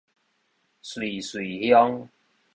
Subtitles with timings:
[0.81, 2.07] 瑞穗鄉